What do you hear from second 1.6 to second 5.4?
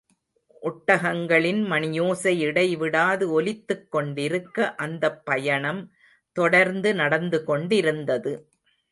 மணியோசை இடைவிடாது ஒலித்துக் கொண்டிருக்க அந்தப்